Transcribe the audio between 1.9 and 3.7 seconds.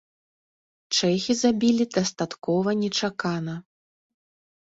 дастаткова нечакана.